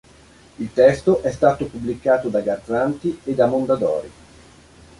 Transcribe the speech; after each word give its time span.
Il 0.57 0.73
testo 0.73 1.21
è 1.21 1.31
stato 1.31 1.65
pubblicato 1.67 2.27
da 2.29 2.41
Garzanti 2.41 3.19
e 3.23 3.35
da 3.35 3.45
Mondadori. 3.45 4.11